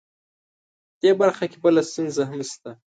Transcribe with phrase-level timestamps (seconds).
[1.01, 2.71] دې برخه کې بله ستونزه هم شته